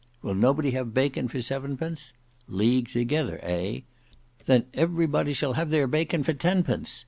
[0.23, 2.11] Will nobody have bacon for seven pence?
[2.47, 3.81] Leagued together, eh!
[4.47, 6.99] Then everybody shall have their bacon for ten pence.